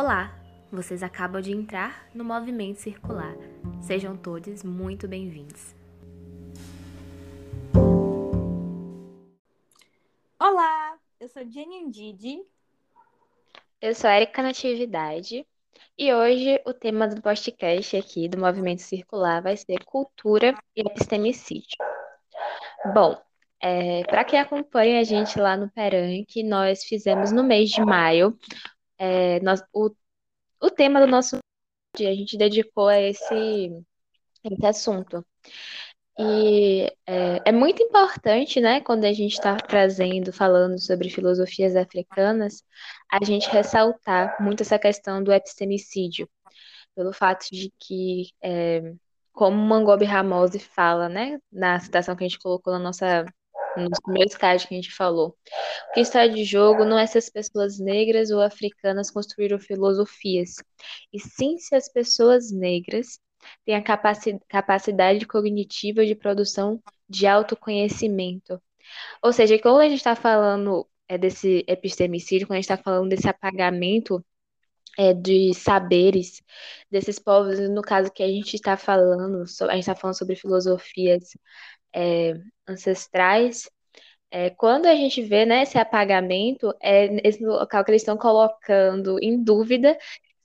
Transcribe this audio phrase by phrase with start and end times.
[0.00, 0.32] Olá!
[0.70, 3.34] Vocês acabam de entrar no Movimento Circular.
[3.82, 5.74] Sejam todos muito bem-vindos.
[10.38, 12.38] Olá, eu sou Jenny Didi.
[13.82, 15.44] Eu sou Erika Natividade
[15.98, 21.76] e hoje o tema do podcast aqui do Movimento Circular vai ser cultura e epistemicídio.
[22.94, 23.20] Bom,
[23.60, 28.38] é, para quem acompanha a gente lá no Peranque, nós fizemos no mês de maio
[28.98, 29.90] é, nós, o,
[30.60, 31.38] o tema do nosso
[31.96, 33.70] dia, a gente dedicou a esse,
[34.44, 35.24] esse assunto.
[36.20, 42.64] E é, é muito importante, né, quando a gente está trazendo, falando sobre filosofias africanas,
[43.10, 46.28] a gente ressaltar muito essa questão do epistemicídio,
[46.94, 48.94] pelo fato de que, é,
[49.32, 53.24] como Mangobe Ramose fala, né, na citação que a gente colocou na nossa
[53.78, 55.36] nos primeiros casos que a gente falou.
[55.90, 60.56] O que está de jogo não é se as pessoas negras ou africanas construíram filosofias,
[61.12, 63.18] e sim se as pessoas negras
[63.64, 68.60] têm a capaci capacidade cognitiva de produção de autoconhecimento.
[69.22, 73.08] Ou seja, quando a gente está falando é, desse epistemicídio, quando a gente está falando
[73.08, 74.24] desse apagamento
[74.98, 76.42] é, de saberes
[76.90, 81.36] desses povos, no caso que a gente está falando, a gente está falando sobre filosofias
[81.94, 82.34] é,
[82.68, 83.70] ancestrais,
[84.30, 89.18] é, quando a gente vê né, esse apagamento, é nesse local que eles estão colocando
[89.22, 89.96] em dúvida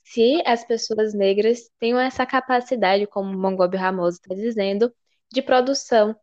[0.03, 4.93] se as pessoas negras têm essa capacidade, como Mongobi Ramoso está dizendo,
[5.31, 6.15] de produção.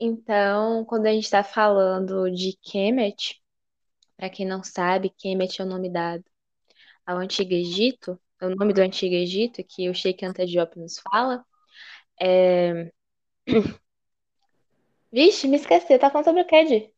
[0.00, 3.40] Então, quando a gente está falando de Kemet,
[4.16, 6.24] para quem não sabe, Kemet é o nome dado
[7.06, 10.44] ao Antigo Egito, é o nome do Antigo Egito, que o Sheikh Anta
[10.76, 11.44] nos fala.
[12.20, 12.90] É...
[15.12, 15.98] Vixe, me esqueci.
[15.98, 16.92] Tá falando sobre o Di?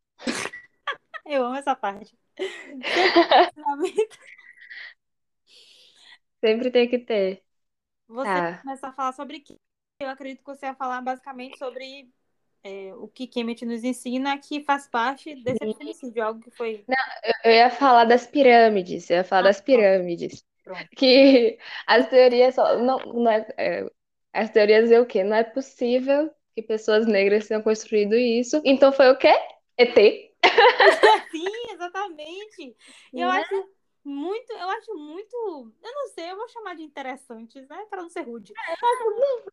[1.25, 2.17] Eu amo essa parte.
[6.41, 7.43] Sempre tem que ter.
[8.09, 8.59] Você Tá.
[8.63, 9.57] começa a falar sobre que
[10.01, 12.09] eu acredito que você ia falar basicamente sobre
[12.63, 16.85] é, o que Kemet nos ensina, que faz parte desse epistemicídio, algo que foi.
[17.45, 19.09] Eu ia falar das pirâmides.
[19.11, 20.45] Eu ia falar Ah, das pirâmides.
[20.63, 20.89] Pronto.
[20.97, 22.79] Que as teorias só.
[22.79, 23.91] Não, não é, é,
[24.33, 25.23] as teorias dizem o quê?
[25.25, 28.61] Não é possível que pessoas negras tenham construído isso.
[28.65, 29.33] Então foi o quê?
[29.77, 30.33] ET.
[31.31, 32.77] Sim, exatamente.
[33.13, 33.41] E eu Né?
[33.41, 33.69] acho
[34.05, 38.11] muito, eu acho muito, eu não sei, eu vou chamar de interessantes, né, para não
[38.11, 38.53] ser rude.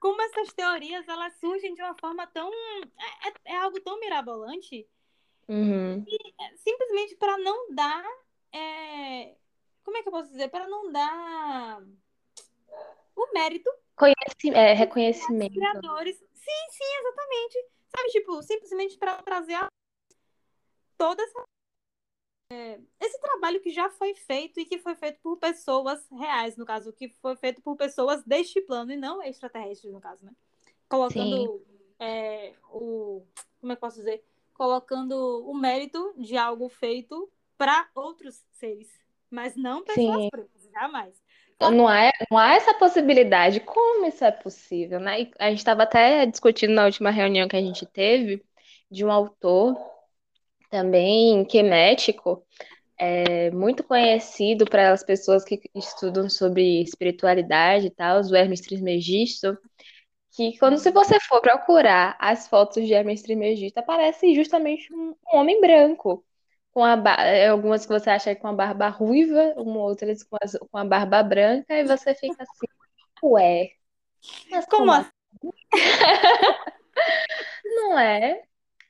[0.00, 4.86] Como essas teorias elas surgem de uma forma tão, é, é- é algo tão mirabolante,
[5.48, 6.04] Uhum.
[6.56, 8.04] simplesmente para não dar,
[8.52, 9.34] é,
[9.82, 11.82] como é que eu posso dizer, para não dar
[13.16, 15.52] o mérito Conheci, é, reconhecimento.
[15.52, 16.16] criadores.
[16.18, 17.66] Sim, sim, exatamente.
[17.96, 19.68] Sabe, tipo, simplesmente para trazer a-
[20.98, 21.44] toda essa
[22.52, 26.64] é, esse trabalho que já foi feito e que foi feito por pessoas reais, no
[26.66, 30.32] caso, que foi feito por pessoas deste plano e não extraterrestres, no caso, né?
[30.88, 31.64] Colocando
[31.98, 33.26] é, o.
[33.60, 34.22] Como é que posso dizer?
[34.52, 35.14] Colocando
[35.48, 38.88] o mérito de algo feito para outros seres,
[39.30, 40.30] mas não pessoas Sim.
[40.30, 41.23] pretas, jamais.
[41.60, 43.60] Não há, não há essa possibilidade.
[43.60, 45.22] Como isso é possível, né?
[45.22, 48.44] E a gente estava até discutindo na última reunião que a gente teve
[48.90, 49.76] de um autor
[50.70, 52.44] também quemético,
[52.98, 59.56] é, muito conhecido para as pessoas que estudam sobre espiritualidade e tal, o Hermes Trismegisto,
[60.32, 65.38] que quando se você for procurar as fotos de Hermes Trismegisto, aparece justamente um, um
[65.38, 66.24] homem branco.
[66.74, 70.58] Com a é, algumas que você acha com a barba ruiva, uma outras com, as-
[70.70, 72.66] com a barba branca, e você fica assim,
[73.24, 73.70] ué,
[74.50, 75.10] mas Como como assim?
[77.64, 78.42] não é?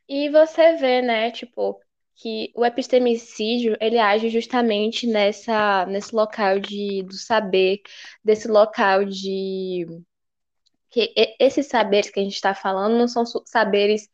[0.08, 1.80] E você vê, né, tipo,
[2.16, 7.82] que o epistemicídio, ele age justamente nessa, nesse local de, do saber,
[8.24, 9.86] desse local de...
[10.90, 14.08] que esses saberes que a gente está falando não são saberes,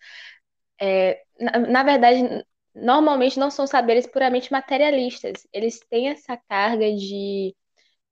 [0.81, 2.45] é, na, na verdade,
[2.75, 5.47] normalmente não são saberes puramente materialistas.
[5.53, 7.55] Eles têm essa carga de,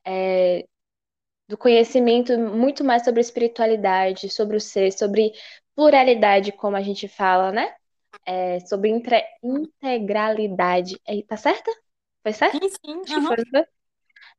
[0.07, 0.67] é,
[1.49, 5.33] do conhecimento muito mais sobre espiritualidade, sobre o ser, sobre
[5.75, 7.75] pluralidade, como a gente fala, né?
[8.27, 11.01] É, sobre intre- integralidade.
[11.07, 11.71] É, tá certa?
[12.23, 12.69] Foi certo?
[12.85, 13.23] Sim, sim.
[13.53, 13.65] Né?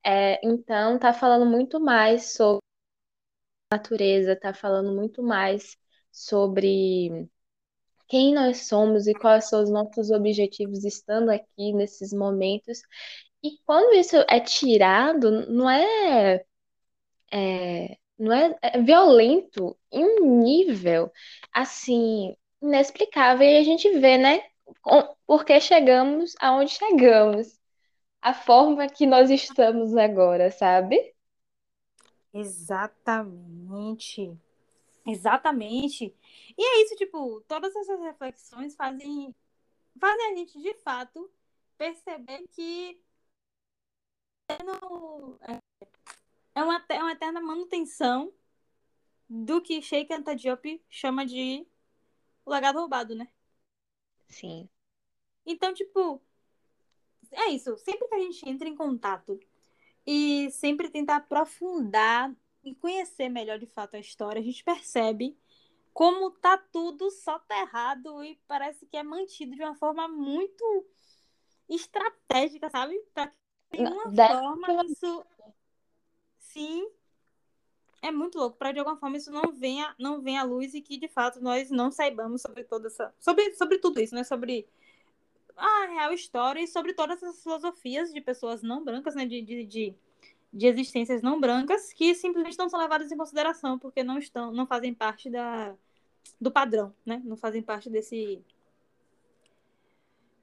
[0.03, 2.61] É, então, tá falando muito mais sobre
[3.71, 5.77] natureza, tá falando muito mais
[6.11, 7.29] sobre
[8.09, 12.81] quem nós somos e quais são os nossos objetivos estando aqui nesses momentos.
[13.43, 16.43] E quando isso é tirado, não é,
[17.31, 21.11] é, não é, é violento em um nível
[21.53, 23.47] assim inexplicável.
[23.47, 24.41] E a gente vê, né,
[24.81, 27.57] com- por que chegamos aonde chegamos.
[28.21, 30.97] a forma que nós estamos agora, sabe?
[32.33, 34.39] Exatamente.
[35.11, 36.15] Exatamente.
[36.57, 39.33] E é isso, tipo, todas essas reflexões fazem,
[39.99, 41.29] fazem a gente, de fato,
[41.77, 43.01] perceber que
[46.55, 48.33] é uma, é uma eterna manutenção
[49.29, 51.65] do que Sheikh Anta Diop chama de
[52.45, 53.27] o legado roubado, né?
[54.27, 54.67] Sim.
[55.45, 56.21] Então, tipo,
[57.31, 57.77] é isso.
[57.77, 59.39] Sempre que a gente entra em contato
[60.05, 65.37] e sempre tentar aprofundar e conhecer melhor de fato a história, a gente percebe
[65.93, 70.85] como tá tudo soterrado e parece que é mantido de uma forma muito
[71.67, 72.97] estratégica, sabe?
[73.13, 73.31] Pra
[73.71, 75.25] de alguma forma isso
[76.39, 76.89] sim
[78.01, 80.81] é muito louco para de alguma forma isso não venha não venha à luz e
[80.81, 84.23] que de fato nós não saibamos sobre toda essa sobre, sobre tudo isso né?
[84.23, 84.67] Sobre
[85.55, 89.25] a real história e sobre todas essas filosofias de pessoas não brancas né?
[89.25, 89.95] De, de, de,
[90.51, 94.65] de existências não brancas que simplesmente não são levadas em consideração porque não estão não
[94.65, 95.75] fazem parte da
[96.39, 98.43] do padrão né não fazem parte desse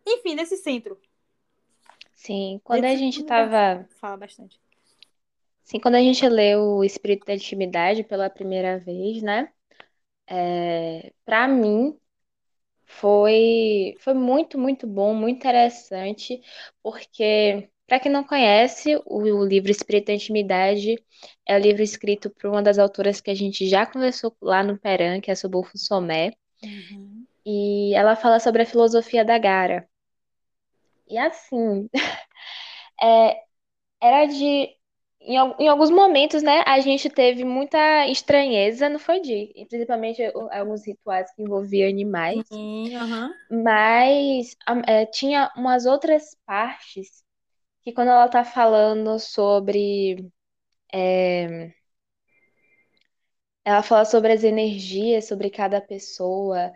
[0.07, 0.99] enfim desse centro
[2.17, 3.87] Sim, quando a gente tava.
[4.01, 4.59] Fala bastante.
[5.63, 9.53] Sim, quando a gente lê o Espírito da Intimidade pela primeira vez, né?
[10.27, 11.97] É, para mim
[12.85, 16.41] foi foi muito, muito bom, muito interessante,
[16.83, 20.97] porque para quem não conhece, o, livro Espírito da Intimidade
[21.47, 24.77] é o livro escrito por uma das autoras que a gente já conversou lá no
[24.77, 26.33] Peran, que é a Sobulfo Somé.
[26.63, 27.25] Uhum.
[27.45, 29.89] E ela fala sobre a filosofia da Gara.
[31.09, 31.89] E assim,
[33.01, 33.41] é,
[34.03, 34.75] era de.
[35.21, 40.23] Em, em, alguns momentos, né, a gente teve muita estranheza, não foi de, principalmente
[40.53, 43.33] alguns rituais que envolviam animais, uhum.
[43.65, 44.57] mas
[44.87, 47.26] é, tinha umas outras partes
[47.87, 50.29] que quando ela tá falando sobre
[50.93, 51.73] é,
[53.65, 56.73] ela fala sobre as energias, sobre cada pessoa.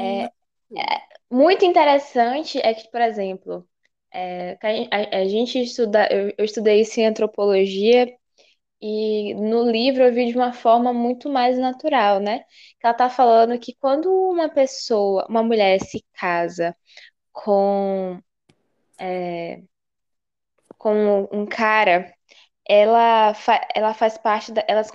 [0.00, 3.68] É, é, muito interessante é que, por exemplo,
[4.12, 4.56] é,
[4.90, 8.10] a, a, gente estuda, eu, eu estudei isso em antropologia
[8.80, 12.40] e no livro eu vi de uma forma muito mais natural, né?
[12.80, 16.74] Que ela tá falando que quando uma pessoa, uma mulher se casa
[17.32, 18.18] com
[18.98, 19.62] é,
[20.84, 22.14] com um cara,
[22.68, 24.92] ela, fa, ela faz parte da, elas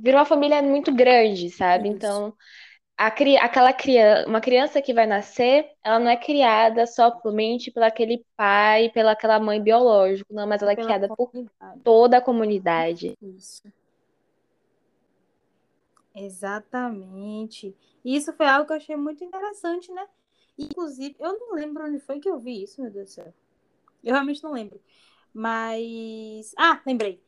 [0.00, 1.88] vira uma família muito grande, sabe?
[1.88, 1.96] Isso.
[1.96, 2.34] Então
[2.96, 8.24] a, aquela criança, uma criança que vai nascer, ela não é criada somente pela aquele
[8.36, 11.50] pai, pela aquela mãe biológica, não, mas ela é criada comunidade.
[11.74, 13.18] por toda a comunidade.
[13.20, 13.64] Isso.
[16.14, 17.74] Exatamente.
[18.04, 20.06] Isso foi algo que eu achei muito interessante, né?
[20.56, 23.34] Inclusive, eu não lembro onde foi que eu vi isso, meu Deus do céu.
[24.04, 24.80] Eu realmente não lembro.
[25.32, 26.54] Mas.
[26.58, 27.22] Ah, lembrei.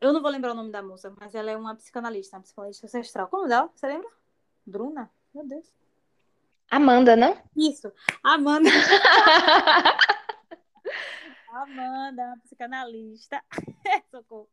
[0.00, 2.86] Eu não vou lembrar o nome da moça, mas ela é uma psicanalista, uma psicanalista
[2.86, 3.28] ancestral.
[3.28, 3.70] Como dela?
[3.74, 4.10] Você lembra?
[4.66, 5.10] Bruna?
[5.32, 5.72] Meu Deus.
[6.70, 7.36] Amanda, não?
[7.56, 7.92] Isso,
[8.22, 8.68] Amanda.
[11.52, 13.44] Amanda, psicanalista.
[14.10, 14.48] Socorro.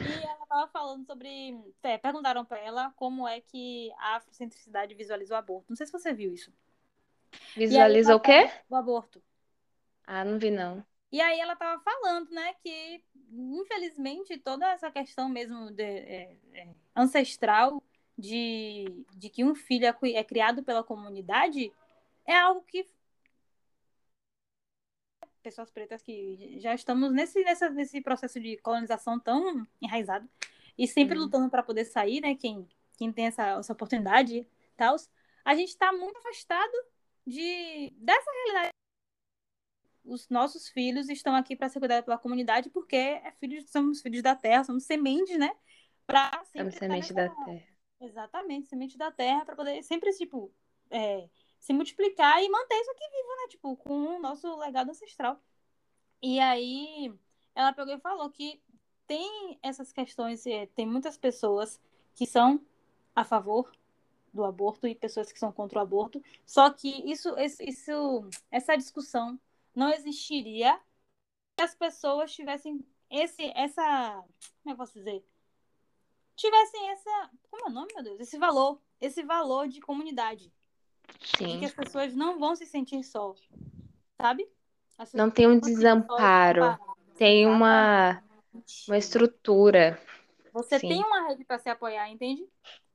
[0.00, 1.56] E ela estava falando sobre.
[1.82, 5.66] É, perguntaram para ela como é que a afrocentricidade visualiza o aborto.
[5.68, 6.52] Não sei se você viu isso.
[7.56, 8.50] Visualiza o quê?
[8.68, 9.22] O aborto.
[10.06, 10.84] Ah, não vi não.
[11.14, 16.68] E aí ela estava falando, né, que infelizmente toda essa questão mesmo de, é, é,
[16.96, 17.80] ancestral
[18.18, 21.72] de, de que um filho é, é criado pela comunidade
[22.26, 22.84] é algo que
[25.40, 30.28] pessoas pretas que já estamos nesse, nessa, nesse processo de colonização tão enraizado
[30.76, 31.26] e sempre uhum.
[31.26, 32.34] lutando para poder sair, né?
[32.34, 32.68] Quem,
[32.98, 34.44] quem tem essa, essa oportunidade
[34.76, 34.96] tal,
[35.44, 36.74] a gente está muito afastado
[37.24, 38.74] de dessa realidade.
[40.04, 44.22] Os nossos filhos estão aqui para ser cuidados pela comunidade porque é filhos, somos filhos
[44.22, 45.50] da terra, somos sementes, né?
[46.06, 47.62] Para somos semente da terra.
[48.00, 50.52] Exatamente, semente da terra, para poder sempre, tipo,
[50.90, 53.48] é, se multiplicar e manter isso aqui vivo, né?
[53.48, 55.40] Tipo, com o nosso legado ancestral.
[56.20, 57.12] E aí,
[57.54, 58.60] ela pegou e falou que
[59.06, 61.80] tem essas questões, é, tem muitas pessoas
[62.14, 62.60] que são
[63.14, 63.72] a favor
[64.32, 69.38] do aborto e pessoas que são contra o aborto, só que isso, isso essa discussão
[69.74, 70.78] não existiria
[71.58, 74.24] se as pessoas tivessem esse, essa,
[74.62, 75.24] como eu posso dizer?
[76.36, 77.30] tivessem essa.
[77.50, 78.20] Como é o nome, meu Deus?
[78.20, 78.80] Esse valor.
[79.00, 80.52] Esse valor de comunidade.
[81.20, 81.58] Sim.
[81.58, 83.34] Que as pessoas não vão se sentir só.
[84.20, 84.48] Sabe?
[85.12, 86.78] Não tem um desamparo.
[87.16, 88.22] Tem uma,
[88.88, 90.00] uma estrutura.
[90.52, 90.88] Você Sim.
[90.88, 92.46] tem uma rede para se apoiar, entende?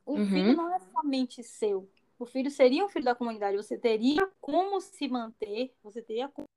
[0.05, 0.27] O uhum.
[0.27, 1.89] filho não é somente seu.
[2.17, 3.57] O filho seria um filho da comunidade.
[3.57, 6.48] Você teria como se manter, você teria como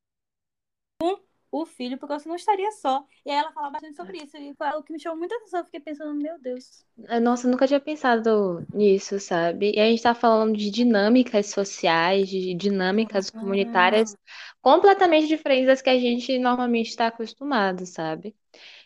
[1.53, 3.05] o filho, porque você não estaria só.
[3.27, 4.37] E aí ela fala bastante sobre isso.
[4.39, 5.61] E foi algo que me chamou muita atenção.
[5.61, 6.83] Eu fiquei pensando, meu Deus.
[7.21, 9.73] Nossa, eu nunca tinha pensado nisso, sabe?
[9.75, 14.17] E a gente tá falando de dinâmicas sociais, de dinâmicas comunitárias
[14.63, 18.35] completamente diferentes das que a gente normalmente está acostumado, sabe?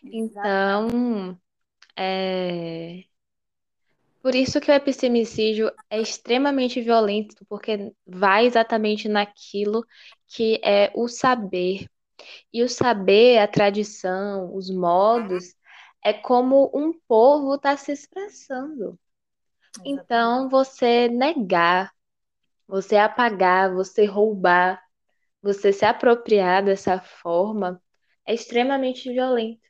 [0.03, 1.39] Então,
[1.95, 3.05] é...
[4.21, 9.85] Por isso que o epistemicídio é extremamente violento, porque vai exatamente naquilo
[10.27, 11.87] que é o saber.
[12.53, 15.55] E o saber, a tradição, os modos,
[16.03, 18.99] é como um povo está se expressando.
[19.85, 21.91] Então, você negar,
[22.67, 24.81] você apagar, você roubar,
[25.41, 27.81] você se apropriar dessa forma
[28.25, 29.67] é extremamente violento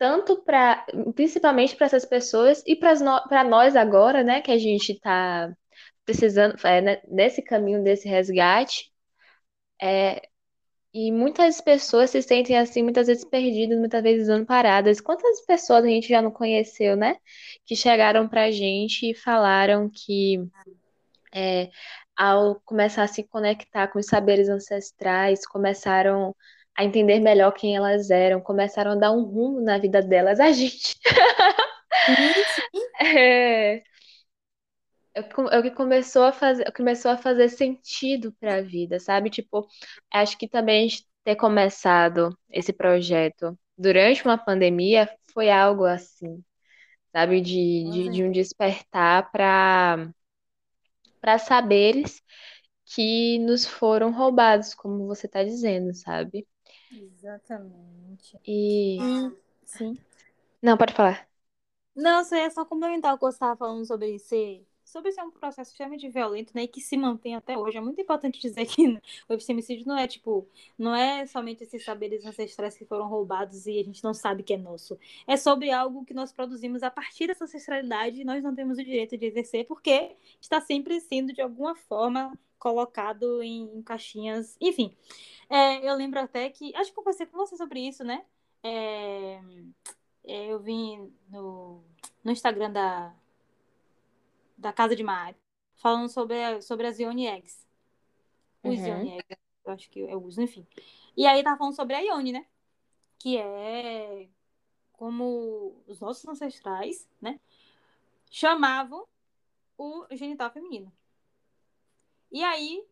[0.00, 4.92] tanto para, principalmente para essas pessoas e para no, nós agora, né, que a gente
[4.92, 5.52] está
[6.06, 8.90] precisando, é, né, nesse caminho desse resgate,
[9.80, 10.22] é,
[10.92, 15.00] e muitas pessoas se sentem assim, muitas vezes perdidas, muitas vezes amparadas.
[15.00, 17.16] Quantas pessoas a gente já não conheceu, né?
[17.64, 20.44] Que chegaram pra gente e falaram que
[21.32, 21.70] é,
[22.16, 26.34] ao começar a se conectar com os saberes ancestrais, começaram
[26.76, 30.40] a entender melhor quem elas eram, começaram a dar um rumo na vida delas.
[30.40, 30.96] A gente.
[33.00, 33.82] é,
[35.52, 39.30] é que começou a fazer, começou a fazer sentido para a vida, sabe?
[39.30, 39.66] Tipo,
[40.12, 46.42] acho que também a gente ter começado esse projeto durante uma pandemia foi algo assim,
[47.12, 47.40] sabe?
[47.40, 50.10] De, de, de um despertar para
[51.20, 52.22] para saberes
[52.84, 56.46] que nos foram roubados, como você está dizendo, sabe?
[56.92, 58.38] Exatamente.
[58.46, 58.98] E.
[59.64, 59.96] Sim.
[60.62, 61.28] Não, pode falar.
[61.94, 65.30] Não, isso é só complementar o que você estava falando sobre ser, sobre ser um
[65.30, 67.78] processo extremamente violento, né, e que se mantém até hoje.
[67.78, 68.86] É muito importante dizer que
[69.28, 70.46] o epistemicídio não é tipo,
[70.78, 74.54] não é somente esses saberes ancestrais que foram roubados e a gente não sabe que
[74.54, 74.98] é nosso.
[75.26, 78.84] É sobre algo que nós produzimos a partir dessa ancestralidade e nós não temos o
[78.84, 84.94] direito de exercer porque está sempre sendo de alguma forma colocado em, em caixinhas, enfim.
[85.48, 86.74] É, eu lembro até que.
[86.76, 88.24] Acho que eu conversei com você sobre isso, né?
[88.62, 89.40] É,
[90.24, 91.82] é, eu vim no,
[92.22, 93.14] no Instagram da,
[94.60, 95.34] da Casa de Mar
[95.74, 97.66] falando sobre, sobre as Ione Eggs.
[98.62, 98.86] Os uhum.
[98.86, 100.66] Ione Eggs, eu acho que eu uso, enfim.
[101.16, 102.46] E aí tava falando sobre a Ione, né?
[103.18, 104.28] Que é
[104.92, 107.40] como os nossos ancestrais, né?
[108.30, 109.06] Chamavam
[109.78, 110.92] o genital feminino.
[112.30, 112.86] E aí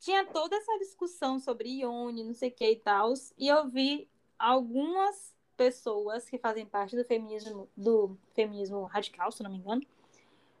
[0.00, 4.10] tinha toda essa discussão sobre Ione, não sei o que e tal, e eu vi
[4.38, 9.82] algumas pessoas que fazem parte do feminismo, do feminismo radical, se não me engano,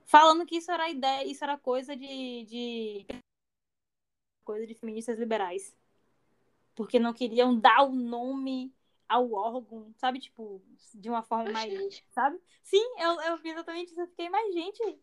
[0.04, 3.06] falando que isso era ideia, isso era coisa de, de
[4.44, 5.76] coisa de feministas liberais.
[6.74, 8.74] Porque não queriam dar o nome
[9.08, 10.18] ao órgão, sabe?
[10.18, 10.60] Tipo,
[10.94, 12.02] de uma forma mais.
[12.10, 12.40] Sabe?
[12.62, 14.00] Sim, eu, eu vi exatamente isso.
[14.00, 14.98] Eu fiquei, mas, gente,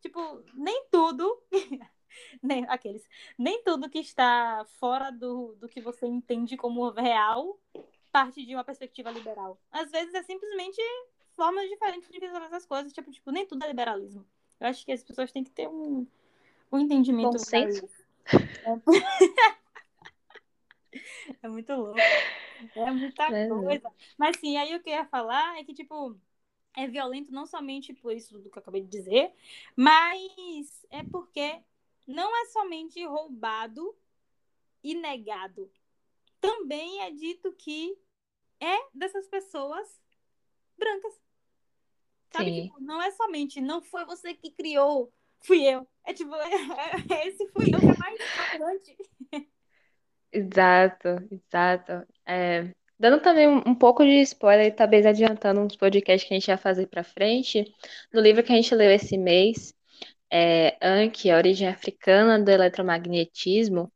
[0.00, 1.42] tipo, nem tudo
[2.42, 7.58] nem, aqueles, nem tudo que está fora do, do que você entende como real
[8.10, 9.58] parte de uma perspectiva liberal.
[9.70, 10.80] Às vezes é simplesmente
[11.34, 14.26] formas diferentes de visualizar as coisas, tipo, tipo, nem tudo é liberalismo.
[14.60, 16.06] Eu acho que as pessoas têm que ter um,
[16.72, 17.32] um entendimento.
[17.32, 17.88] Bom senso.
[18.32, 18.70] É...
[21.42, 21.98] é muito louco.
[22.74, 23.92] É muita é, coisa.
[24.16, 26.18] Mas sim, aí o que eu ia falar é que, tipo,
[26.76, 29.32] é violento não somente por isso do que eu acabei de dizer,
[29.76, 31.60] mas é porque
[32.06, 33.94] não é somente roubado
[34.82, 35.70] e negado.
[36.40, 37.96] Também é dito que
[38.60, 39.88] é dessas pessoas
[40.76, 41.12] brancas.
[42.30, 42.62] Sabe?
[42.62, 45.86] Tipo, não é somente, não foi você que criou, fui eu.
[46.04, 48.96] É tipo, é, é, esse fui eu que é mais importante.
[50.30, 52.06] Exato, exato.
[52.26, 56.46] É, dando também um, um, pouco de spoiler, talvez adiantando uns podcasts que a gente
[56.48, 57.64] vai fazer para frente,
[58.12, 59.74] no livro que a gente leu esse mês,
[60.30, 63.90] é, Anki, a origem africana do eletromagnetismo,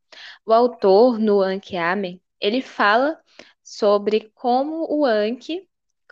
[0.45, 3.17] o autor, no Anki Amen, ele fala
[3.63, 5.67] sobre como o Anki,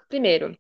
[0.08, 0.58] primeiro,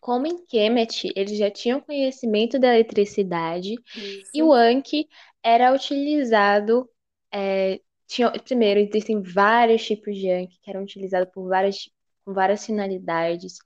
[0.00, 4.30] como em Kemet eles já tinham conhecimento da eletricidade Isso.
[4.34, 5.08] e o Anki
[5.42, 6.90] era utilizado,
[7.32, 11.88] é, tinha, primeiro, existem vários tipos de Anki que eram utilizados por várias,
[12.24, 13.58] com várias finalidades,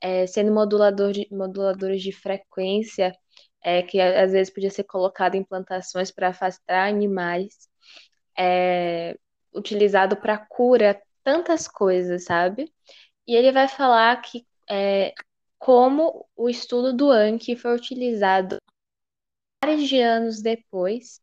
[0.00, 3.12] é, sendo modulador de, moduladores de frequência
[3.62, 7.68] é, que às vezes podia ser colocado em plantações para afastar animais,
[8.38, 9.18] é,
[9.54, 12.72] utilizado para cura, tantas coisas, sabe?
[13.26, 15.12] E ele vai falar que é,
[15.58, 18.56] como o estudo do Anki foi utilizado
[19.62, 21.20] vários de anos depois,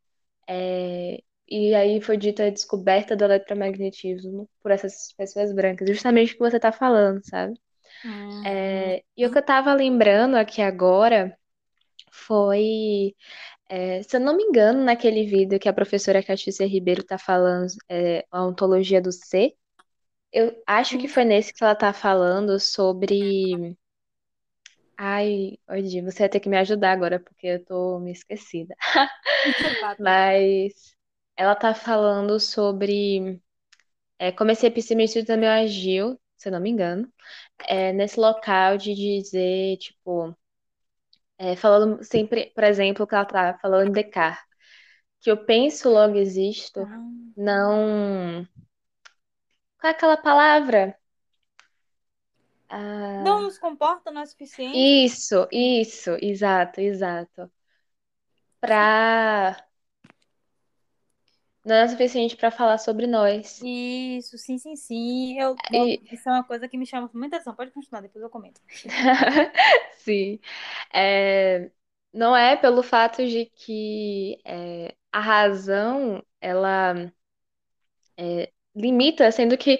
[0.47, 6.37] é, e aí foi dita a descoberta do eletromagnetismo por essas pessoas brancas, justamente o
[6.37, 7.59] que você tá falando, sabe?
[8.03, 8.45] Uhum.
[8.45, 11.37] É, e o que eu tava lembrando aqui agora
[12.11, 13.15] foi,
[13.69, 17.67] é, se eu não me engano, naquele vídeo que a professora Catícia Ribeiro tá falando,
[17.89, 19.53] é, a ontologia do ser,
[20.31, 23.75] eu acho que foi nesse que ela tá falando sobre.
[24.97, 28.75] Ai, Odi, você vai ter que me ajudar agora, porque eu tô me esquecida.
[29.99, 30.95] Mas
[31.35, 33.39] ela tá falando sobre
[34.19, 37.11] é, como esse epistemicídio também agiu, se eu não me engano,
[37.67, 40.35] é, nesse local de dizer, tipo,
[41.37, 44.43] é, falando sempre, por exemplo, que ela tá falando em Descartes,
[45.21, 46.99] que eu penso, logo existo, Ah.
[47.37, 48.47] não.
[49.79, 50.95] Qual é aquela palavra?
[52.69, 54.77] Ah, Não nos comporta, não é suficiente.
[54.77, 57.51] Isso, isso, exato, exato.
[58.59, 59.66] Pra.
[61.67, 63.61] Não é suficiente pra falar sobre nós.
[63.61, 65.39] Isso, sim, sim, sim.
[65.39, 67.55] Eu, E- Isso é uma coisa que me chama muita atenção.
[67.55, 68.61] Pode continuar, depois eu comento.
[69.99, 70.39] Sim.
[70.93, 71.71] É,
[72.13, 77.11] não é pelo fato de que é, a razão ela
[78.17, 79.79] é, limita, sendo que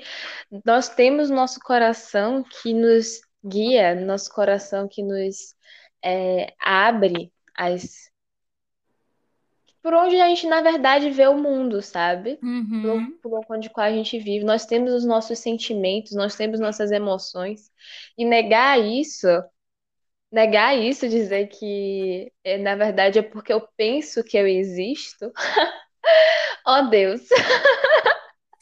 [0.65, 5.55] nós temos nosso coração que nos guia, nosso coração que nos
[6.03, 8.09] é, abre as
[9.87, 12.43] por onde a gente na verdade vê o mundo, sabe?
[12.81, 14.43] Pelo, pelo onde qual a gente vive.
[14.43, 17.71] Nós temos os nossos sentimentos, nós temos nossas emoções.
[18.17, 19.25] E negar isso,
[20.29, 25.31] negar isso, dizer que é, na verdade é porque eu penso que eu existo.
[26.65, 27.21] Oh, Deus,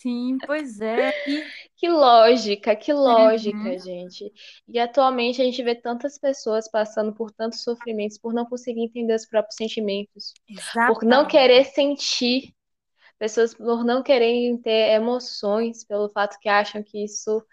[0.05, 1.11] Sim, pois é.
[1.25, 3.79] E que lógica, que lógica, Uhum.
[3.79, 4.31] gente.
[4.67, 9.15] E atualmente a gente vê tantas pessoas passando por tantos sofrimentos por não conseguir entender
[9.15, 10.35] os próprios sentimentos.
[10.85, 11.27] por não Exatamente.
[11.27, 12.53] querer sentir,
[13.19, 17.45] pessoas por não quererem ter emoções, pelo fato que acham que isso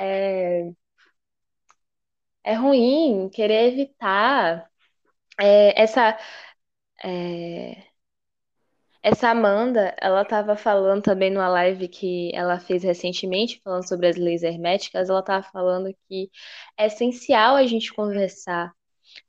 [0.00, 0.70] é,
[2.44, 4.68] é ruim, querer evitar.
[5.40, 6.18] É, essa,
[7.04, 7.87] é,
[9.08, 14.16] essa Amanda, ela estava falando também numa live que ela fez recentemente, falando sobre as
[14.16, 16.30] leis herméticas, ela estava falando que
[16.76, 18.70] é essencial a gente conversar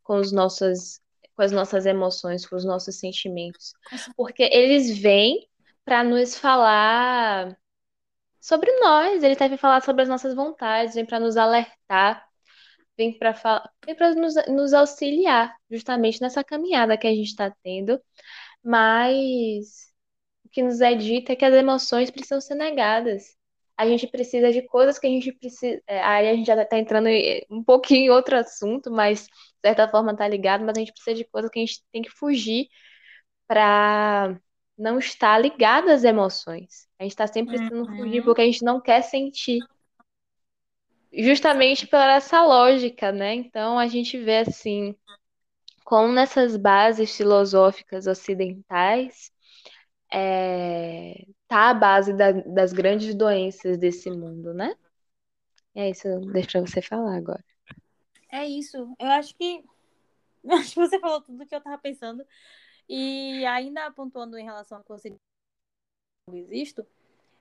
[0.03, 0.99] com os nossos,
[1.33, 3.71] com as nossas emoções, com os nossos sentimentos,
[4.17, 5.47] porque eles vêm
[5.85, 7.57] para nos falar
[8.41, 12.27] sobre nós, ele deve falar sobre as nossas vontades, vem para nos alertar,
[12.97, 17.49] vem para falar, vem para nos, nos auxiliar justamente nessa caminhada que a gente está
[17.63, 17.97] tendo,
[18.63, 19.89] mas
[20.45, 23.37] o que nos é dito é que as emoções precisam ser negadas.
[23.77, 25.81] A gente precisa de coisas que a gente precisa.
[25.87, 27.07] é, Aí a gente já está entrando
[27.49, 29.31] um pouquinho em outro assunto, mas de
[29.65, 32.09] certa forma tá ligado, mas a gente precisa de coisas que a gente tem que
[32.11, 32.67] fugir
[33.47, 34.39] para
[34.77, 36.87] não estar ligado às emoções.
[36.99, 38.25] A gente está sempre precisando fugir Uhum.
[38.25, 39.59] porque a gente não quer sentir.
[41.11, 43.33] Justamente pela essa lógica, né?
[43.35, 44.95] Então a gente vê assim,
[45.89, 49.31] como nessas bases filosóficas ocidentais,
[50.13, 54.75] é, tá a base da- das grandes doenças desse mundo, né?
[55.73, 57.43] É isso, deixa pra você falar agora.
[58.31, 58.77] É isso.
[58.99, 59.63] Eu acho que.
[60.51, 62.23] Acho que você falou tudo que eu tava pensando.
[62.87, 64.83] E ainda pontuando em relação ao
[66.27, 66.85] não existo,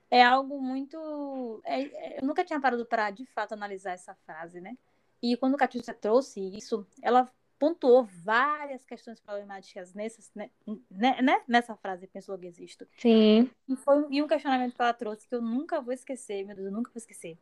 [0.09, 1.61] é algo muito.
[1.65, 4.77] é- é- eu nunca tinha parado para de fato analisar essa frase, né?
[5.21, 10.49] E quando a Catiúcia trouxe isso, ela pontuou várias questões problemáticas nessas, né,
[10.89, 11.43] né, né?
[11.47, 12.87] nessa frase, penso logo existo.
[12.97, 16.55] Sim, E foi e um questionamento que ela trouxe que eu nunca vou esquecer, meu
[16.55, 17.37] Deus, eu nunca vou esquecer.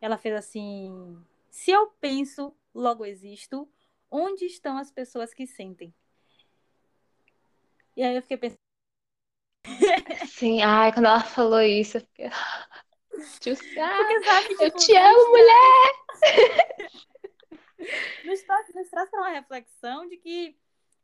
[0.00, 1.18] Ela fez assim:
[1.50, 3.66] se eu penso, logo existo,
[4.10, 5.92] onde estão as pessoas que sentem?
[7.96, 8.58] E aí eu fiquei pensando,
[10.28, 10.60] sim.
[10.62, 12.28] Ai, quando ela falou isso, eu fiquei.
[13.12, 15.92] Porque sabe, eu tipo, te amo, mulher!
[18.24, 20.56] nos traz, nos traz para uma reflexão de que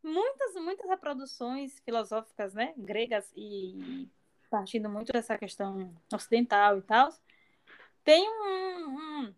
[0.02, 4.08] muitas, muitas reproduções filosóficas, né, gregas e
[4.50, 7.12] partindo muito dessa questão ocidental e tal,
[8.02, 9.34] tem um, um,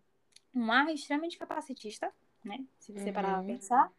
[0.55, 2.11] um ar extremamente capacitista,
[2.43, 3.45] né, se você parar Uhum.
[3.45, 3.91] para pensar,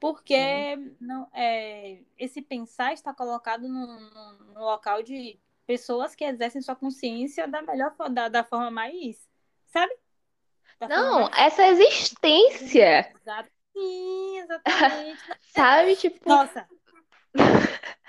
[0.00, 7.48] porque não, é, esse pensar está colocado num local de pessoas que exercem sua consciência
[7.48, 9.28] da melhor da, da forma mais,
[9.66, 9.94] sabe?
[10.78, 13.48] Forma Não, essa existência, Exato.
[13.72, 15.20] Sim, exatamente.
[15.54, 15.96] sabe?
[15.96, 16.66] Tipo, Nossa,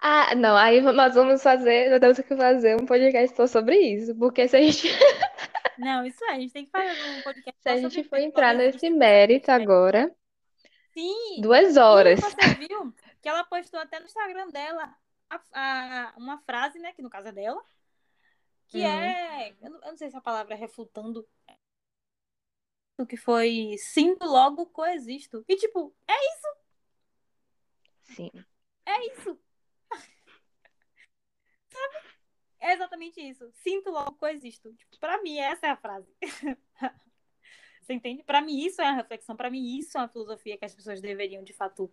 [0.00, 4.14] ah, não, aí nós vamos fazer, nós temos que fazer um podcast só sobre isso,
[4.16, 4.88] porque se a gente,
[5.78, 8.54] não, isso é, a gente tem que fazer um podcast se a gente for entrar
[8.54, 10.10] nesse mérito agora,
[10.94, 12.20] Sim, duas horas.
[12.20, 14.90] você viu que ela postou até no Instagram dela
[15.28, 17.60] a- a- uma frase, né, que no caso é dela,
[18.70, 18.86] que Uhum.
[18.86, 21.26] é, eu não, eu não sei se a palavra é refutando,
[22.96, 25.44] o que foi sinto logo coexisto.
[25.48, 26.14] E tipo, é
[28.02, 28.30] Sim.
[29.12, 29.38] isso.
[32.62, 33.50] É exatamente isso.
[33.54, 34.70] Sinto logo coexisto.
[34.74, 36.14] Tipo, pra mim, essa é a frase.
[37.80, 38.22] Você entende?
[38.22, 39.34] Pra mim, isso é uma reflexão.
[39.34, 41.90] Pra mim, isso é uma filosofia que as pessoas deveriam, de fato,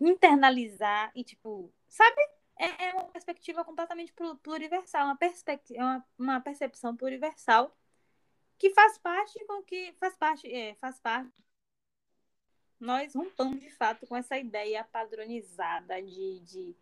[0.00, 2.18] internalizar e, tipo, sabe?
[2.58, 7.74] É, é uma perspectiva completamente plu- pluriversal, uma, perspectiva, uma, uma percepção pluriversal
[8.58, 11.30] que faz parte com que faz parte, é, faz parte.
[12.78, 16.76] Nós rompamos de fato com essa ideia padronizada de, de,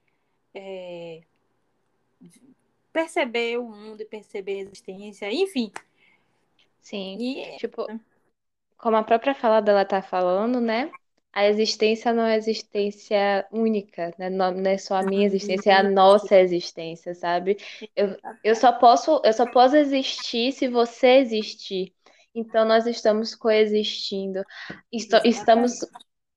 [0.52, 1.22] é,
[2.20, 2.42] de
[2.92, 5.72] perceber o mundo e perceber a existência, enfim.
[6.80, 7.16] Sim.
[7.18, 7.86] E Tipo,
[8.76, 10.92] como a própria fala dela tá falando, né?
[11.34, 14.30] A existência não é existência única, né?
[14.30, 17.56] Não, não é só a minha existência, é a nossa existência, sabe?
[17.96, 21.92] Eu, eu só posso, eu só posso existir se você existir.
[22.32, 24.44] Então nós estamos coexistindo,
[24.92, 25.80] estamos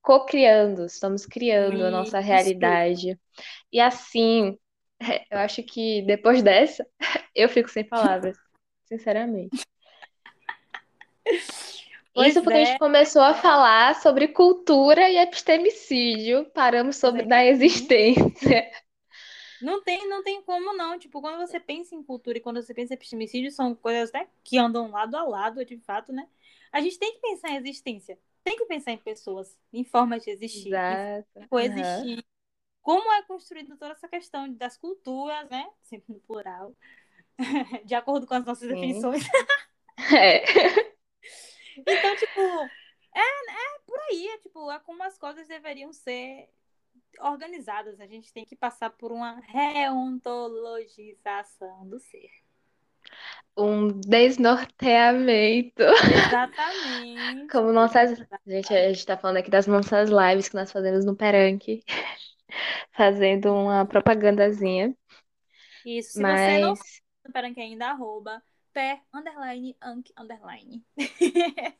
[0.01, 3.19] co-criando, estamos criando a nossa realidade.
[3.71, 4.57] E assim,
[5.29, 6.83] eu acho que depois dessa,
[7.35, 8.35] eu fico sem palavras,
[8.87, 9.61] sinceramente.
[12.17, 12.65] Pois Isso porque a é.
[12.65, 18.71] gente começou a falar sobre cultura e epistemicídio, paramos sobre na existência.
[19.61, 20.97] Não tem, não tem como não.
[20.97, 24.27] Tipo, quando você pensa em cultura e quando você pensa em epistemicídio, são coisas né,
[24.43, 26.27] que andam lado a lado, de fato, né?
[26.71, 28.17] A gente tem que pensar em existência.
[28.43, 31.27] Tem que pensar em pessoas, em formas de existir, Exato.
[31.37, 31.47] Aham.
[31.49, 32.25] coexistir.
[32.81, 35.67] Como é construída toda essa questão das culturas, né?
[35.83, 36.73] Sempre no plural.
[37.85, 38.73] De acordo com as nossas Sim.
[38.73, 39.23] definições.
[40.13, 40.96] É.
[41.85, 42.39] Então, tipo,
[43.13, 46.49] é, é por aí, é, tipo, é como as coisas deveriam ser
[47.19, 47.99] organizadas.
[47.99, 52.29] A gente tem que passar por uma reontologização do ser.
[53.55, 55.81] Um desnorteamento.
[55.81, 57.47] Exatamente.
[57.51, 58.19] Como nossas.
[58.45, 61.83] Gente, a gente tá falando aqui das nossas lives que nós fazemos no Peranque.
[62.91, 64.93] Fazendo uma propagandazinha.
[65.85, 67.01] Isso, se você não Mas.
[67.25, 68.43] espera que ainda, arroba
[68.77, 70.85] per, underline, ank, underline.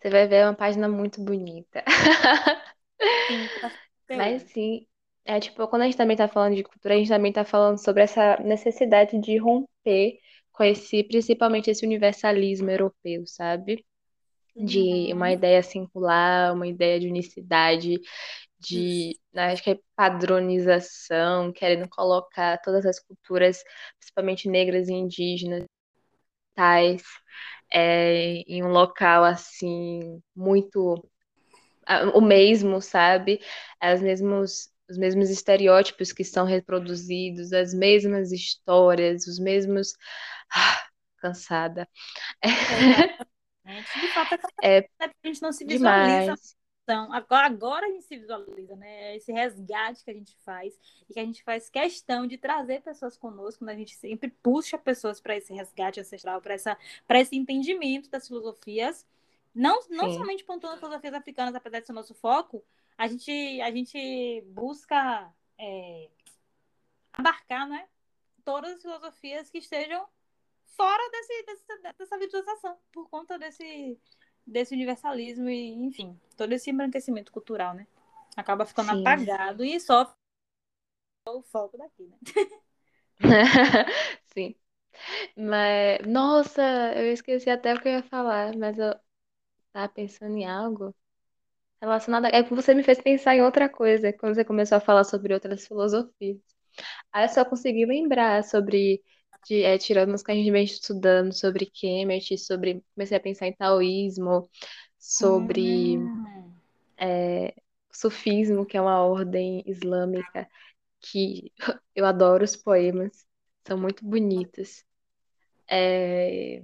[0.00, 1.82] Você vai ver é uma página muito bonita.
[3.26, 4.86] Sim, bastante Mas sim,
[5.24, 7.78] é tipo, quando a gente também tá falando de cultura, a gente também tá falando
[7.82, 10.18] sobre essa necessidade de romper
[10.52, 13.84] com esse, principalmente esse universalismo europeu, sabe?
[14.56, 15.32] De uma Uhum.
[15.32, 18.00] ideia singular, uma ideia de unicidade,
[18.60, 23.62] de, né, acho que é padronização, querendo colocar todas as culturas,
[23.98, 25.64] principalmente negras e indígenas,
[26.54, 27.02] tais,
[27.72, 31.02] é, em um local assim muito
[32.14, 33.40] o mesmo, sabe?
[33.80, 39.92] As mesmos, os mesmos estereótipos que são reproduzidos, as mesmas histórias, os mesmos.
[40.54, 40.82] Ah,
[41.18, 41.88] cansada.
[42.68, 43.24] Exatamente.
[44.00, 46.56] De fato, É é a gente não se visualiza demais.
[46.84, 49.16] Então, agora, agora a gente se visualiza, né?
[49.16, 53.16] Esse resgate que a gente faz e que a gente faz questão de trazer pessoas
[53.16, 53.72] conosco, né?
[53.72, 58.28] A gente sempre puxa pessoas para esse resgate ancestral, para essa, para esse entendimento das
[58.28, 59.06] filosofias,
[59.54, 60.18] não, não Sim.
[60.18, 62.62] somente pontuando as filosofias africanas, apesar de ser o nosso foco,
[62.98, 66.10] a gente, a gente busca é,
[67.14, 67.88] abarcar, né?
[68.44, 70.06] Todas as filosofias que estejam
[70.66, 73.98] fora desse, desse, dessa visualização, por conta desse,
[74.46, 77.86] desse universalismo e, enfim, todo esse embranquecimento cultural, né?
[78.36, 78.92] Acaba ficando Sim.
[78.92, 80.14] apagado e só
[81.28, 82.16] o foco daqui, né?
[84.34, 84.54] Sim.
[85.36, 86.62] Mas, nossa,
[86.96, 88.94] eu esqueci até o que eu ia falar, mas eu
[89.72, 90.94] tava pensando em algo
[91.80, 92.28] relacionado a...
[92.30, 95.34] É que você me fez pensar em outra coisa, quando você começou a falar sobre
[95.34, 96.38] outras filosofias.
[97.12, 99.02] Aí eu só consegui lembrar sobre,
[99.46, 102.82] de, é, tirando os que a gente vem estudando, sobre Kemet, sobre...
[102.94, 104.48] Comecei a pensar em taoísmo,
[104.98, 106.54] sobre Hum,
[106.98, 107.54] é,
[107.92, 110.48] sufismo, que é uma ordem islâmica
[111.00, 111.52] que
[111.96, 113.26] eu adoro os poemas,
[113.66, 114.84] são muito bonitos.
[115.68, 116.62] É,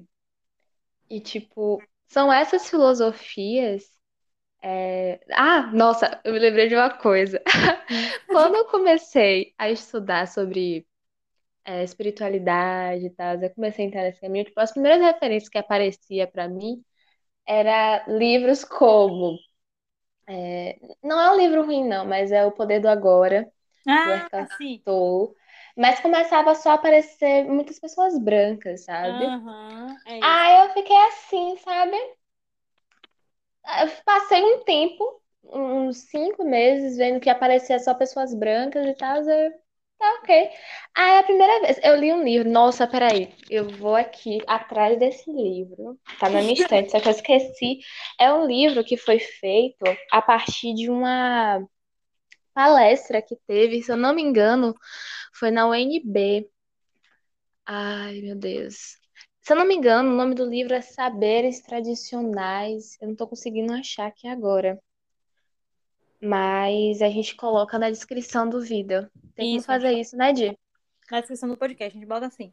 [1.09, 3.85] e, tipo, são essas filosofias.
[4.63, 7.43] é, Ah, nossa, eu me lembrei de uma coisa.
[7.89, 8.15] sim.
[8.29, 10.87] Quando eu comecei a estudar sobre
[11.65, 15.59] é, espiritualidade e tal, eu comecei a entrar nesse caminho, tipo, as primeiras referências que
[15.59, 16.85] aparecia pra mim
[17.47, 19.39] era livros como.
[20.29, 23.51] é, Não é um livro ruim, não, mas é O Poder do Agora,
[24.05, 24.29] do Ah.
[24.85, 25.35] Tolle.
[25.77, 29.27] Mas começava só a aparecer muitas pessoas brancas, sabe?
[29.27, 30.21] Aham, é.
[30.23, 31.97] Aí eu fiquei assim, sabe?
[33.83, 39.23] Eu passei um tempo, uns cinco meses, vendo que aparecia só pessoas brancas e tal.
[39.29, 39.53] Eu
[40.01, 40.51] Tá ok.
[40.97, 41.79] Ah, é a primeira vez.
[41.83, 42.49] Eu li um livro.
[42.49, 43.35] Nossa, peraí.
[43.51, 46.01] Eu vou aqui atrás desse livro.
[46.19, 47.81] Tá na minha estante, só que eu esqueci.
[48.19, 51.63] É um livro que foi feito a partir de uma
[52.55, 54.75] palestra que teve, se eu não me engano,
[55.35, 56.49] foi na UNB.
[57.67, 58.97] Ai, meu Deus.
[59.43, 62.97] Se eu não me engano, o nome do livro é Saberes Tradicionais.
[63.03, 64.81] Eu não tô conseguindo achar aqui agora.
[66.21, 69.11] Mas a gente coloca na descrição do vídeo.
[69.35, 70.59] Tem Isso, como fazer isso, né, Di?
[71.11, 72.53] Na descrição do podcast, a gente bota assim.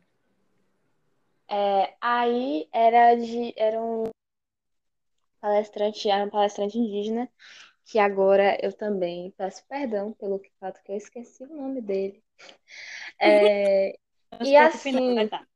[1.49, 4.09] É, aí era de era um
[5.39, 7.29] palestrante, era um palestrante indígena,
[7.85, 12.23] que agora eu também peço perdão pelo fato que eu esqueci o nome dele.
[13.19, 13.97] É,
[14.43, 15.47] E assim- vai tá.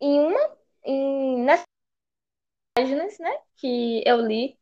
[0.00, 1.66] em uma em, nessas
[2.74, 4.57] páginas, né, que eu li,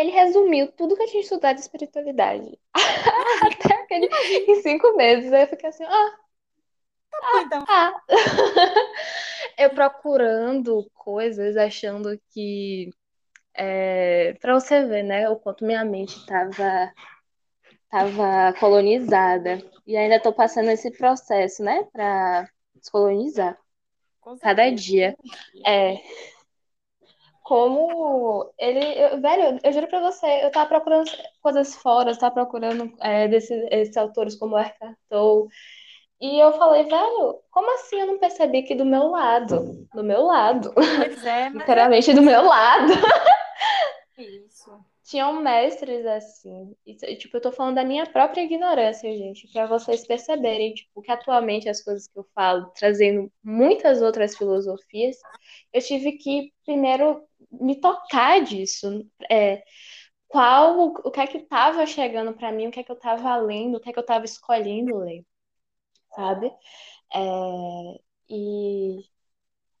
[0.00, 2.58] ele resumiu tudo que eu tinha estudado de espiritualidade.
[3.42, 5.32] Até aquele em cinco meses.
[5.32, 6.16] Aí eu fiquei assim, ah,
[7.10, 7.64] Tá, então.
[7.68, 7.92] ah.
[9.58, 12.90] Eu procurando coisas, achando que
[13.54, 16.92] é, para você ver, né, o quanto minha mente estava
[17.90, 19.58] tava colonizada.
[19.86, 23.58] E ainda tô passando esse processo, né, para descolonizar.
[24.40, 25.16] Cada dia.
[25.66, 25.94] É.
[27.48, 28.78] Como ele.
[29.00, 33.26] eu- velho, eu juro pra você, eu tava procurando coisas fora, eu tava procurando é,
[33.26, 34.54] desses, esses autores como
[35.08, 35.48] Tolle.
[36.20, 40.24] E eu falei, velho, como assim eu não percebi que do meu lado, do meu
[40.24, 42.92] lado, Pois é, mas literalmente do meu lado,
[44.18, 44.70] é isso.
[45.08, 46.76] Tinham mestres assim.
[46.86, 51.10] E, tipo, eu tô falando da minha própria ignorância, gente, pra vocês perceberem, tipo, que
[51.10, 55.16] atualmente as coisas que eu falo, trazendo muitas outras filosofias,
[55.72, 59.06] eu tive que primeiro me tocar disso.
[59.30, 59.62] É,
[60.28, 63.34] qual, o que é que tava chegando pra mim, o que é que eu tava
[63.36, 65.24] lendo, o que é que eu tava escolhendo ler,
[66.14, 66.52] sabe?
[67.14, 67.20] É,
[68.30, 69.04] e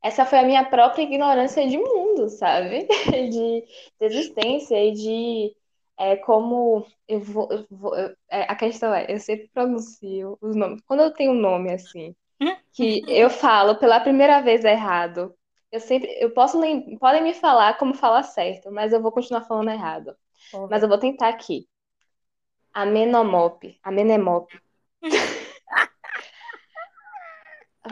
[0.08, 2.86] essa foi a minha própria ignorância de mundo, sabe?
[3.30, 3.64] De, de
[4.00, 5.56] existência e de
[5.98, 10.54] é, como eu vou, eu vou- eu- é, a questão é, eu sempre pronuncio os
[10.56, 10.80] nomes.
[10.86, 12.14] Quando eu tenho um nome assim,
[12.72, 15.34] que eu falo pela primeira vez errado,
[15.72, 16.58] eu sempre, eu posso
[16.98, 20.14] podem me falar como falar certo, mas eu vou continuar falando errado.
[20.70, 21.68] Mas eu vou tentar aqui.
[22.72, 24.48] Amenomop, Amenemop.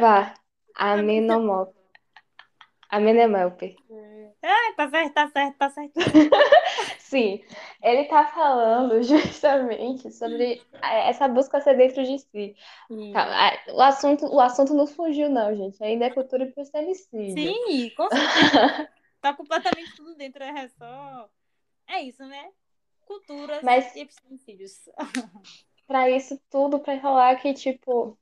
[0.01, 0.35] Vá,
[0.75, 1.76] Amenomop.
[2.90, 3.77] Amenemop.
[4.42, 5.94] Ah, tá certo, tá certo, tá certo.
[6.99, 7.42] Sim,
[7.83, 12.57] ele tá falando justamente sobre é, essa busca ser dentro de si.
[13.14, 15.83] Ah, O assunto, o assunto não fugiu, não, gente.
[15.83, 17.35] Ainda é cultura e epistemicídio.
[17.35, 18.88] Sim, com certeza.
[19.20, 21.29] Tá completamente tudo dentro, é só.
[21.88, 22.51] É isso, né?
[23.07, 24.88] Culturas Mas- e epistemicídios.
[25.87, 28.18] Pra isso tudo, pra falar que, tipo,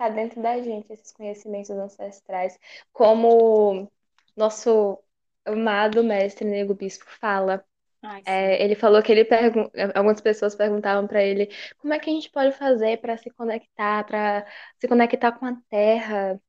[0.00, 2.58] tá dentro da gente esses conhecimentos ancestrais.
[2.90, 3.92] Como
[4.34, 4.98] nosso
[5.44, 7.62] amado mestre Nego Bispo fala.
[8.02, 8.22] Ai.
[8.24, 12.12] É, ele falou que ele pergun algumas pessoas perguntavam para ele como é que a
[12.14, 14.46] gente pode fazer para se conectar, para
[14.78, 16.40] se conectar com a Terra.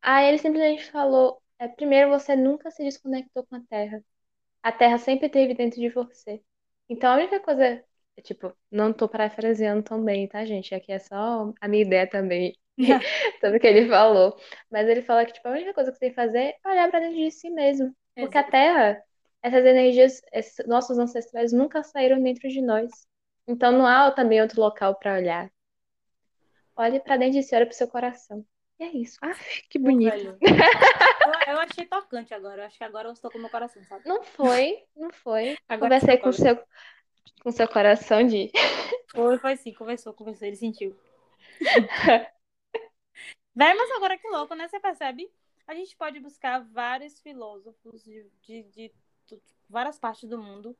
[0.00, 4.04] Aí ele simplesmente falou: é, primeiro você nunca se desconectou com a Terra.
[4.62, 6.42] A Terra sempre esteve dentro de você.
[6.88, 7.84] Então a única coisa,
[8.22, 10.74] tipo, não tô parafraseando também, tá, gente?
[10.74, 12.59] Aqui é só a minha ideia também
[13.40, 14.36] sobre o que ele falou.
[14.70, 16.90] Mas ele fala que tipo, a única coisa que você tem que fazer é olhar
[16.90, 17.94] para dentro de si mesmo.
[18.14, 18.44] Porque a.
[18.44, 19.02] Terra,
[19.42, 22.90] essas energias, esses nossos ancestrais nunca saíram dentro de nós.
[23.46, 25.50] Então não há também outro local para olhar.
[26.76, 28.44] Olhe para dentro de si, olhe pro seu coração.
[28.78, 29.18] E é isso.
[29.22, 29.34] Ah,
[29.68, 30.38] que bonito.
[31.20, 32.62] Eu, eu achei tocante agora.
[32.62, 34.08] Eu acho que agora eu estou com o meu coração, sabe?
[34.08, 35.56] Não foi, não foi.
[35.68, 36.58] Agora Conversei com seu,
[37.42, 38.50] com seu coração de.
[39.12, 40.96] Foi, foi sim, conversou, conversou, ele sentiu.
[43.54, 44.68] Véi, mas agora que louco, né?
[44.68, 45.30] Você percebe?
[45.66, 48.92] A gente pode buscar vários filósofos de, de, de
[49.26, 50.76] tu- várias partes do mundo,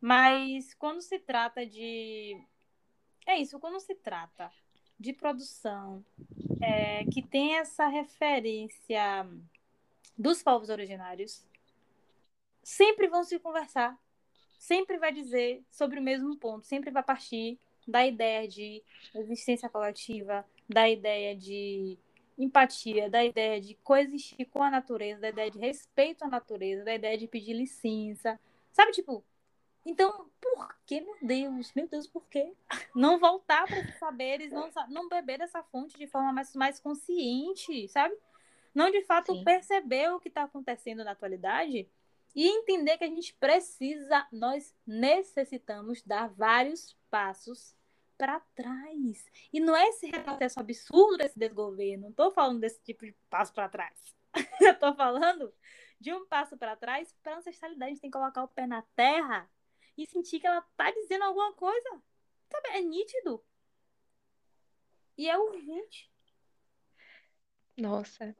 [0.00, 2.40] mas quando se trata de.
[3.26, 4.50] É isso, quando se trata
[4.98, 6.04] de produção
[6.60, 9.26] é, que tem essa referência
[10.16, 11.44] dos povos originários,
[12.62, 13.98] sempre vão se conversar,
[14.58, 18.82] sempre vai dizer sobre o mesmo ponto, sempre vai partir da ideia de
[19.14, 21.98] existência coletiva, da ideia de
[22.38, 26.94] empatia, da ideia de coexistir com a natureza, da ideia de respeito à natureza, da
[26.94, 28.38] ideia de pedir licença.
[28.72, 29.24] Sabe, tipo,
[29.84, 32.52] então, por que, meu Deus, meu Deus, por quê?
[32.94, 37.88] Não voltar para esses saberes, não, não beber dessa fonte de forma mais, mais consciente,
[37.88, 38.16] sabe?
[38.74, 39.44] Não de fato Sim.
[39.44, 41.88] perceber o que está acontecendo na atualidade
[42.34, 47.74] e entender que a gente precisa, nós necessitamos dar vários passos
[48.22, 49.28] para trás.
[49.52, 52.04] E não é esse retrocesso absurdo desse desgoverno.
[52.04, 53.98] Não tô falando desse tipo de passo para trás.
[54.78, 55.52] Tô falando
[55.98, 57.84] de um passo para trás para ancestralidade.
[57.84, 59.50] A gente tem que colocar o pé na terra
[59.98, 62.00] e sentir que ela tá dizendo alguma coisa.
[62.48, 62.68] Sabe?
[62.68, 63.44] É nítido.
[65.18, 66.08] E é urgente.
[67.76, 68.36] Nossa,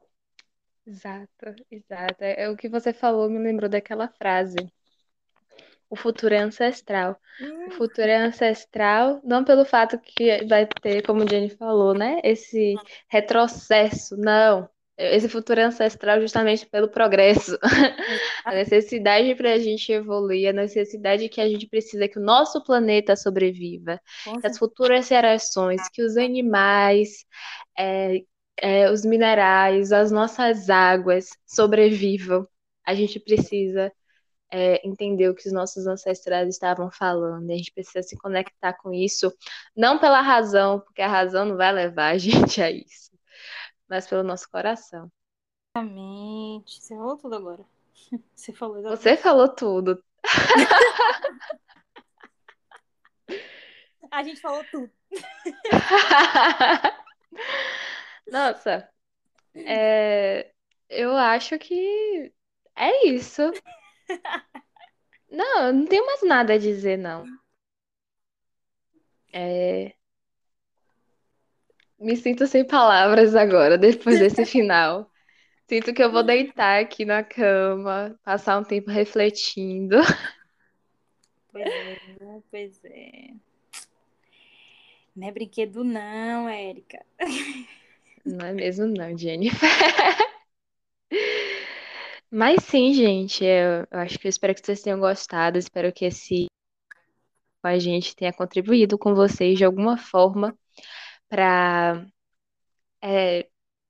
[0.85, 2.23] exato, exato.
[2.23, 4.55] É, o que você falou me lembrou daquela frase.
[5.89, 7.17] O futuro é ancestral.
[7.67, 12.19] O futuro é ancestral, não pelo fato que vai ter, como o Jenny falou, né?
[12.23, 12.75] Esse
[13.09, 14.69] retrocesso, não.
[14.95, 17.57] Esse futuro é ancestral justamente pelo progresso.
[18.45, 22.63] A necessidade para a gente evoluir, a necessidade que a gente precisa que o nosso
[22.63, 23.99] planeta sobreviva,
[24.39, 27.25] que as futuras gerações, que os animais,
[27.79, 28.21] é,
[28.57, 32.47] é, os minerais, as nossas águas sobrevivam.
[32.85, 33.91] A gente precisa
[34.53, 37.49] é, entender o que os nossos ancestrais estavam falando.
[37.49, 39.35] A gente precisa se conectar com isso,
[39.75, 43.11] não pela razão, porque a razão não vai levar a gente a isso,
[43.89, 45.11] mas pelo nosso coração.
[45.75, 46.83] Exatamente.
[46.83, 47.65] Você falou tudo agora.
[48.35, 49.01] Você falou exatamente.
[49.01, 50.03] Você falou tudo.
[54.11, 54.91] A gente falou tudo.
[58.31, 58.87] Nossa,
[59.55, 60.51] é,
[60.87, 62.31] eu acho que
[62.75, 63.51] é isso.
[65.29, 67.25] Não, não tenho mais nada a dizer, não.
[69.31, 69.93] É,
[72.03, 75.09] me sinto sem palavras agora, depois desse final.
[75.69, 79.97] Sinto que eu vou deitar aqui na cama, passar um tempo refletindo.
[81.53, 83.29] Pois é, pois é.
[85.15, 87.05] Não é brinquedo, não, Érica.
[88.25, 89.69] Não é mesmo, não, Jennifer.
[92.35, 95.59] Mas sim, gente, eu, eu acho que eu espero que vocês tenham gostado.
[95.59, 96.47] Espero que esse
[97.61, 100.57] com a gente tenha contribuído com vocês de alguma forma
[101.29, 102.07] para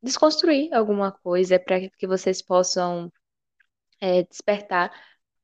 [0.01, 3.09] desconstruir alguma coisa, para que vocês possam
[4.01, 4.91] é, despertar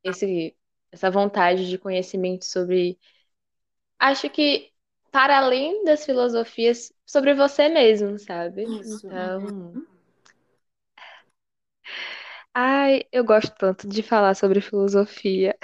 [0.03, 0.53] esse,
[0.91, 2.99] essa vontade de conhecimento sobre.
[3.97, 4.73] Acho que
[5.09, 8.63] para além das filosofias, sobre você mesmo, sabe?
[8.63, 9.07] Isso.
[9.07, 9.87] Então.
[12.53, 15.55] Ai, eu gosto tanto de falar sobre filosofia.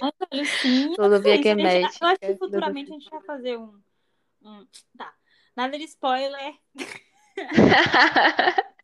[0.00, 3.80] Olha, sim, Filosofia sei, a gente- Eu acho que futuramente a gente vai fazer um.
[4.42, 5.12] um- Tá.
[5.56, 6.54] Nada de spoiler.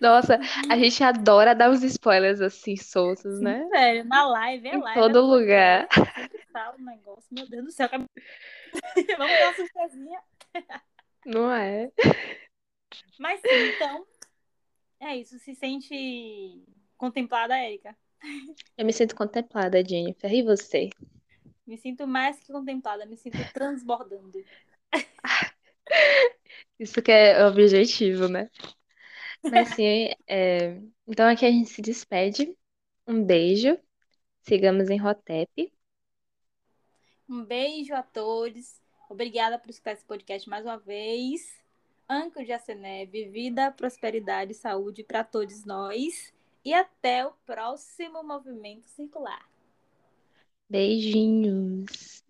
[0.00, 0.38] Nossa,
[0.70, 3.66] a gente adora dar uns spoilers assim, soltos, né?
[3.68, 5.00] Sério, na live, é Em live.
[5.00, 5.88] todo é lugar.
[5.88, 7.88] podcast, Sempre fala um negócio, meu Deus do céu.
[7.90, 8.08] Vamos
[9.38, 10.20] dar uma surpresinha.
[11.26, 11.90] Não é?
[13.18, 14.06] Mas sim, então.
[15.00, 15.38] É isso.
[15.38, 16.62] Se sente
[16.96, 17.96] contemplada, Érica?
[18.76, 20.32] Eu me sinto contemplada, Jennifer.
[20.32, 20.90] E você?
[21.66, 24.44] Me sinto mais que contemplada, me sinto transbordando.
[26.78, 28.50] Isso que é o objetivo, né?
[29.42, 30.80] Mas sim, é...
[31.06, 32.56] então aqui a gente se despede.
[33.06, 33.78] Um beijo.
[34.42, 35.72] Sigamos em Rotep.
[37.28, 38.80] Um beijo a todos.
[39.08, 41.59] Obrigada por escutar esse podcast mais uma vez.
[42.12, 46.34] Anco de Aceneve, vida, prosperidade e saúde para todos nós.
[46.64, 49.48] E até o próximo movimento circular.
[50.68, 52.24] Beijinhos.